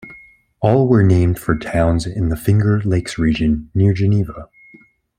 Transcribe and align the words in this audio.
All 0.61 0.87
were 0.87 1.03
named 1.03 1.37
for 1.37 1.55
towns 1.55 2.07
in 2.07 2.29
the 2.29 2.35
Finger 2.35 2.81
Lakes 2.81 3.19
region, 3.19 3.69
near 3.75 3.93
Geneva. 3.93 4.49